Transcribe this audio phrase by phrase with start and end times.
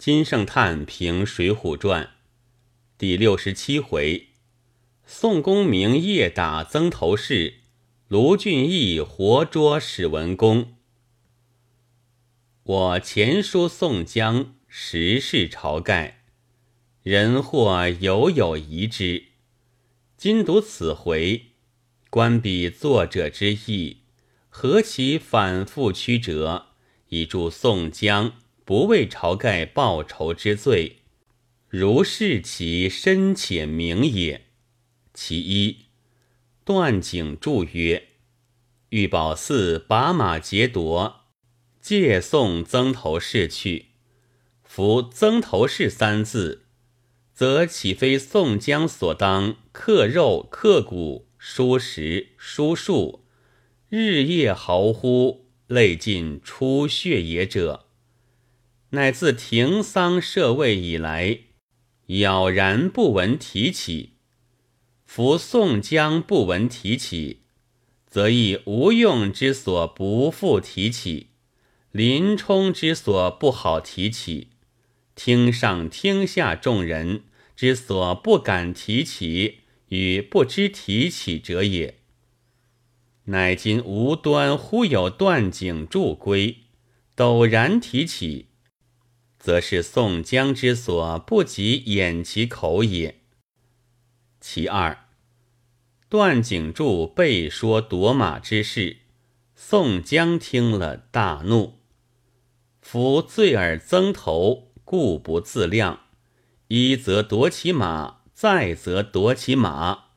[0.00, 2.04] 金圣叹评《水浒传》
[2.96, 4.28] 第六十七回：
[5.04, 7.56] 宋公明夜打曾头市，
[8.08, 10.72] 卢俊义活捉史文恭。
[12.62, 16.24] 我前书宋江时事晁盖，
[17.02, 19.24] 人或犹有疑之。
[20.16, 21.48] 今读此回，
[22.08, 23.98] 观彼作者之意，
[24.48, 26.68] 何其反复曲折，
[27.08, 28.39] 以助宋江。
[28.70, 30.98] 不为晁盖报仇之罪，
[31.68, 34.46] 如是其深浅明也。
[35.12, 35.86] 其一，
[36.64, 38.10] 段景注曰
[38.90, 41.22] ：“玉宝寺把马劫夺，
[41.80, 43.86] 借送曾头市去。
[44.62, 46.66] 夫曾头市三字，
[47.34, 53.24] 则岂非宋江所当刻肉刻骨、书石书树，
[53.88, 57.86] 日夜嚎呼，泪尽出血也者？”
[58.90, 61.38] 乃自停丧设位以来，
[62.06, 64.14] 杳然不闻提起。
[65.04, 67.42] 夫宋江不闻提起，
[68.06, 71.28] 则亦吴用之所不复提起，
[71.92, 74.48] 林冲之所不好提起，
[75.14, 77.22] 听上听下众人
[77.54, 81.98] 之所不敢提起与不知提起者也。
[83.26, 86.56] 乃今无端忽有断井助归，
[87.16, 88.49] 陡然提起。
[89.40, 93.20] 则是宋江之所不及掩其口也。
[94.38, 95.06] 其二，
[96.10, 98.98] 段景柱被说夺马之事，
[99.54, 101.80] 宋江听了大怒。
[102.82, 106.00] 夫醉耳曾头，故不自量，
[106.68, 110.10] 一则夺其马，再则夺其马，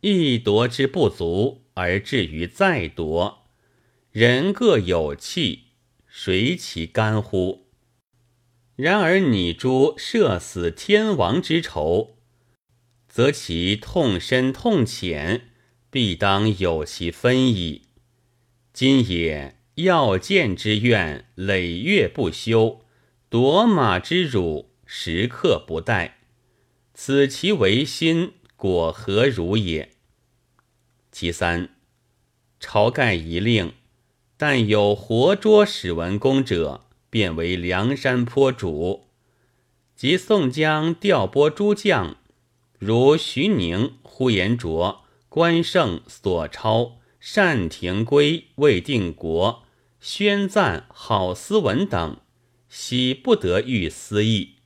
[0.00, 3.46] 一夺之不足，而至于再夺，
[4.10, 5.64] 人各有气，
[6.06, 7.69] 谁其甘乎？
[8.80, 12.16] 然而你诸射死天王之仇，
[13.10, 15.50] 则其痛深痛浅，
[15.90, 17.82] 必当有其分矣。
[18.72, 22.80] 今也要见之怨，累月不休；
[23.28, 26.12] 夺马之辱，时刻不怠。
[26.94, 29.90] 此其为心，果何如也？
[31.12, 31.68] 其三，
[32.58, 33.74] 晁盖一令，
[34.38, 36.86] 但有活捉史文恭者。
[37.10, 39.08] 变为梁山坡主，
[39.94, 42.16] 及宋江调拨诸将，
[42.78, 47.00] 如徐宁、呼延灼、关胜、索超、
[47.34, 49.64] 单廷圭、魏定国、
[50.00, 52.18] 宣赞、郝思文等，
[52.68, 54.56] 悉不得遇私意。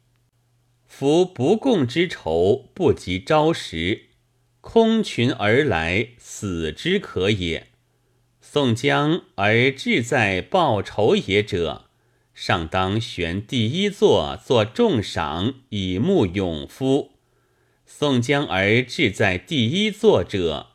[0.87, 4.11] 夫不共之仇，不及招时，
[4.61, 7.69] 空群而来，死之可也。
[8.41, 11.84] 宋江而志在报仇也者。
[12.35, 17.13] 上当悬第一座，做重赏以慕勇夫。
[17.87, 20.71] 宋江而志在第一座者，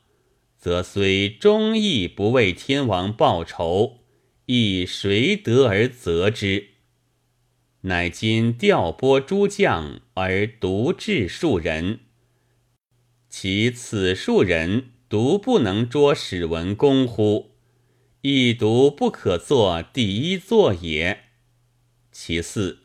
[0.58, 3.98] 则虽忠义不为天王报仇，
[4.46, 6.68] 亦谁得而责之？
[7.82, 12.00] 乃今调拨诸将而独治数人，
[13.30, 17.52] 其此数人独不能捉史文恭乎？
[18.22, 21.29] 亦独不可作第一座也。
[22.22, 22.80] 其四，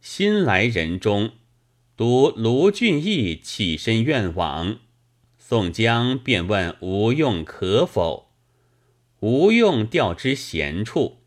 [0.00, 1.34] 新来人中，
[1.96, 4.80] 独卢俊义起身愿往。
[5.38, 8.32] 宋江便问吴用可否？
[9.20, 11.18] 吴用调之闲处。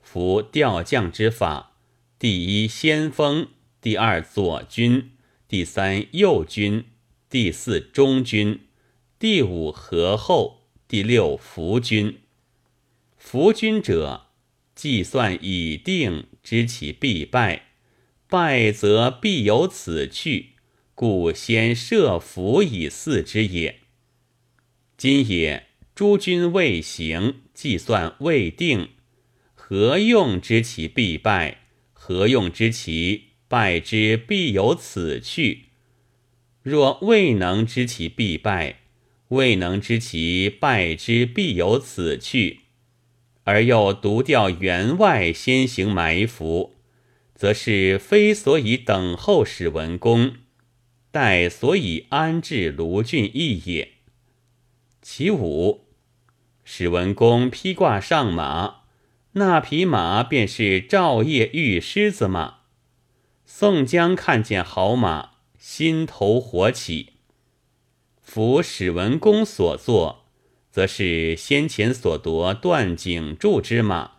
[0.00, 1.76] 夫调将之法：
[2.18, 3.48] 第一先锋，
[3.82, 5.10] 第二左军，
[5.46, 6.86] 第三右军，
[7.28, 8.60] 第四中军，
[9.18, 12.20] 第五合后，第六伏军。
[13.18, 14.22] 伏军者。
[14.74, 17.68] 计算已定，知其必败，
[18.28, 20.50] 败则必有此去，
[20.94, 23.80] 故先设伏以伺之也。
[24.96, 28.90] 今也诸君未行，计算未定，
[29.54, 31.62] 何用知其必败？
[31.92, 35.64] 何用知其败之必有此去？
[36.62, 38.80] 若未能知其必败，
[39.28, 42.60] 未能知其败之必有此去。
[43.44, 46.74] 而又独调员外先行埋伏，
[47.34, 50.34] 则是非所以等候史文恭，
[51.10, 53.92] 待所以安置卢俊义也。
[55.02, 55.84] 其五，
[56.64, 58.82] 史文恭披挂上马，
[59.32, 62.60] 那匹马便是赵夜玉狮子马。
[63.44, 67.10] 宋江看见好马，心头火起。
[68.22, 70.23] 夫史文恭所作。
[70.74, 74.10] 则是先前所夺段景柱之马，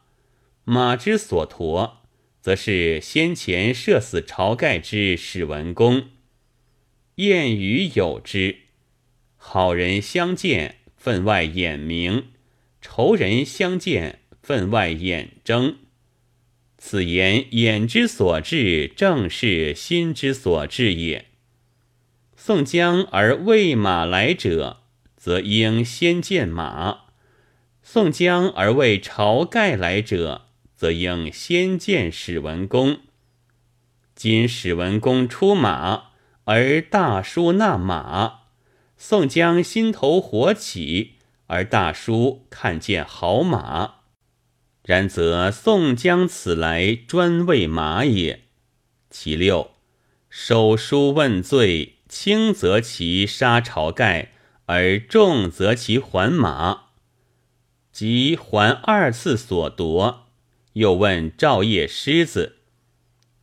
[0.63, 1.97] 马之所驮，
[2.39, 6.05] 则是先前射死晁盖之史文恭。
[7.17, 8.59] 谚语有之
[9.35, 12.27] ：“好人相见，分外眼明；
[12.81, 15.75] 仇人相见，分外眼睁。”
[16.79, 21.25] 此言眼之所至，正是心之所至也。
[22.37, 24.84] 宋江而喂马来者，
[25.25, 27.07] 则应先见马；
[27.81, 30.43] 宋江而为晁盖来者，
[30.75, 32.99] 则应先见史文恭。
[34.13, 36.09] 今史文恭出马，
[36.43, 38.41] 而大叔纳马；
[38.97, 41.13] 宋江心头火起，
[41.47, 43.95] 而大叔看见好马。
[44.83, 48.43] 然则宋江此来专为马也。
[49.09, 49.71] 其六，
[50.29, 54.33] 手书问罪，轻则其杀晁盖，
[54.65, 56.85] 而重则其还马。
[57.91, 60.27] 即还二次所夺，
[60.73, 62.57] 又问赵夜狮子：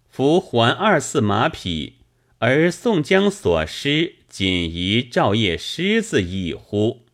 [0.08, 1.94] 夫还二次马匹，
[2.38, 7.06] 而宋江所失仅疑赵夜狮子矣乎？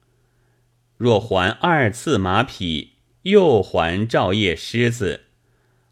[0.97, 2.95] 若还二次马匹？
[3.23, 5.25] 又还赵夜狮子，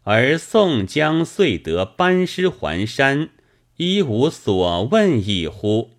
[0.03, 3.29] 而宋江遂得班师还山，
[3.75, 5.96] 一无所问矣乎？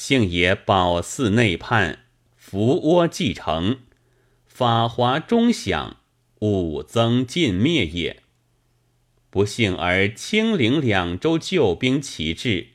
[0.00, 2.04] 幸也保寺内叛，
[2.36, 3.80] 伏窝继承，
[4.46, 5.96] 法华终享，
[6.38, 8.22] 武增尽灭也。
[9.28, 12.68] 不幸而清陵两州救兵齐至，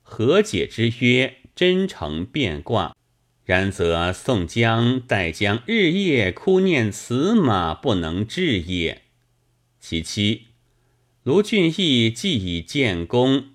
[0.00, 2.96] 和解之约真诚变卦。
[3.44, 9.02] 然则宋江待将日夜哭念此马不能至也。
[9.78, 10.46] 其七，
[11.24, 13.50] 卢俊义既已建功，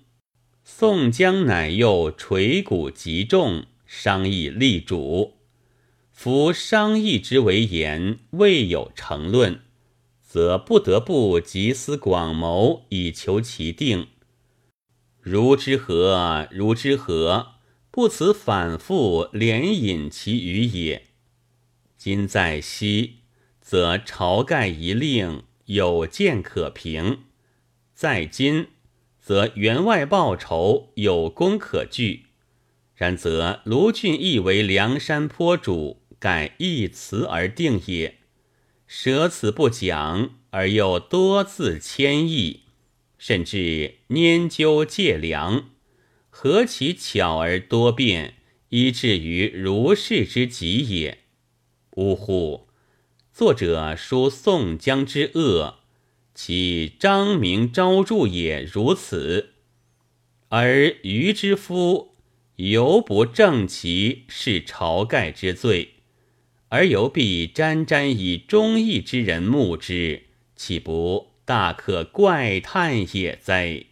[0.68, 5.34] 宋江乃又垂骨极重，商议立主。
[6.10, 9.60] 夫商议之为言，未有成论，
[10.20, 14.08] 则不得不集思广谋，以求其定。
[15.20, 16.48] 如之何？
[16.50, 17.52] 如之何？
[17.92, 21.06] 不辞反复连引其语也。
[21.96, 23.18] 今在西，
[23.60, 27.18] 则晁盖一令有见可凭；
[27.94, 28.66] 在今，
[29.26, 32.26] 则员外报仇有功可据。
[32.94, 38.18] 然则卢俊义为梁山坡主，盖一词而定也。
[38.86, 42.66] 舍此不讲，而又多自谦抑，
[43.18, 45.70] 甚至拈阄借粮。
[46.30, 48.34] 何其巧而多变，
[48.68, 51.24] 以至于如是之极也！
[51.96, 52.68] 呜呼！
[53.32, 55.80] 作者书宋江之恶，
[56.38, 59.54] 其彰明昭著也如此。
[60.50, 62.14] 而余之夫
[62.56, 65.94] 犹不正其是晁盖之罪，
[66.68, 70.24] 而犹必沾沾以忠义之人目之，
[70.54, 73.86] 岂不大可怪叹也哉？